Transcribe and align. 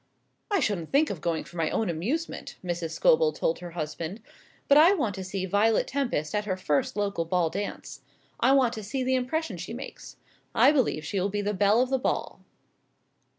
"I 0.49 0.59
shouldn't 0.59 0.91
think 0.91 1.11
of 1.11 1.21
going 1.21 1.43
for 1.43 1.57
my 1.57 1.69
own 1.69 1.87
amusement," 1.87 2.55
Mrs. 2.65 2.89
Scobel 2.89 3.31
told 3.31 3.59
her 3.59 3.69
husband, 3.77 4.19
"but 4.67 4.75
I 4.75 4.95
want 4.95 5.13
to 5.13 5.23
see 5.23 5.45
Violet 5.45 5.85
Tempest 5.85 6.33
at 6.33 6.45
her 6.45 6.57
first 6.57 6.95
local 6.97 7.23
ball 7.23 7.51
dance. 7.51 8.01
I 8.39 8.51
want 8.53 8.73
to 8.73 8.83
see 8.83 9.03
the 9.03 9.13
impression 9.13 9.57
she 9.57 9.75
makes. 9.75 10.15
I 10.55 10.71
believe 10.71 11.05
she 11.05 11.19
will 11.19 11.29
be 11.29 11.43
the 11.43 11.53
belle 11.53 11.81
of 11.81 11.91
the 11.91 11.99
ball." 11.99 12.39